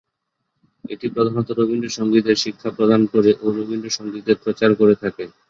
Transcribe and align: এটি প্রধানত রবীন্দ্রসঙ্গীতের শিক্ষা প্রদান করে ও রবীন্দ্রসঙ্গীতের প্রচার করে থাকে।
এটি 0.85 1.07
প্রধানত 1.15 1.47
রবীন্দ্রসঙ্গীতের 1.51 2.37
শিক্ষা 2.43 2.69
প্রদান 2.77 3.01
করে 3.13 3.31
ও 3.41 3.57
রবীন্দ্রসঙ্গীতের 3.57 4.37
প্রচার 4.43 4.69
করে 4.75 4.95
থাকে। 5.03 5.23